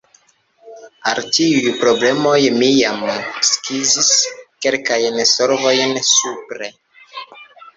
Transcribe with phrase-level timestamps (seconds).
[1.09, 3.05] Al tiuj problemoj mi jam
[3.49, 4.09] skizis
[4.67, 6.73] kelkajn solvojn supre.